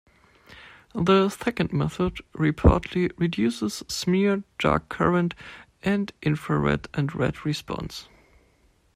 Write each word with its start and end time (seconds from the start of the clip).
This 0.95 1.35
second 1.35 1.71
method, 1.71 2.23
reportedly, 2.33 3.11
reduces 3.19 3.83
smear, 3.87 4.41
dark 4.57 4.89
current, 4.89 5.35
and 5.83 6.11
infrared 6.23 6.87
and 6.95 7.13
red 7.13 7.45
response. 7.45 8.07